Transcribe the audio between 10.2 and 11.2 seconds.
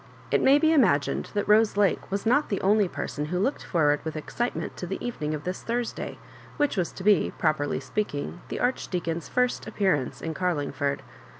Carlingford.